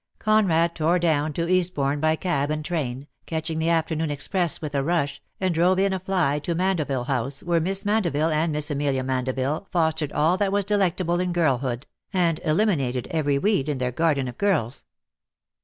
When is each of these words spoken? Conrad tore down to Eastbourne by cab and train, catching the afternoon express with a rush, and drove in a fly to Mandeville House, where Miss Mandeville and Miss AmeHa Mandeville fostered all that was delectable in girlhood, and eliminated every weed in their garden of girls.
Conrad 0.17 0.73
tore 0.73 0.97
down 0.97 1.31
to 1.33 1.47
Eastbourne 1.47 1.99
by 1.99 2.15
cab 2.15 2.49
and 2.49 2.65
train, 2.65 3.05
catching 3.27 3.59
the 3.59 3.69
afternoon 3.69 4.09
express 4.09 4.59
with 4.59 4.73
a 4.73 4.81
rush, 4.83 5.21
and 5.39 5.53
drove 5.53 5.77
in 5.77 5.93
a 5.93 5.99
fly 5.99 6.39
to 6.39 6.55
Mandeville 6.55 7.03
House, 7.03 7.43
where 7.43 7.59
Miss 7.59 7.85
Mandeville 7.85 8.29
and 8.31 8.51
Miss 8.51 8.71
AmeHa 8.71 9.05
Mandeville 9.05 9.67
fostered 9.69 10.11
all 10.11 10.37
that 10.37 10.51
was 10.51 10.65
delectable 10.65 11.19
in 11.19 11.31
girlhood, 11.31 11.85
and 12.11 12.41
eliminated 12.43 13.09
every 13.11 13.37
weed 13.37 13.69
in 13.69 13.77
their 13.77 13.91
garden 13.91 14.27
of 14.27 14.39
girls. 14.39 14.85